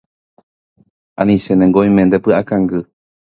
Anichénengo 1.21 1.79
oime 1.81 2.01
ndepy'akangy. 2.05 2.79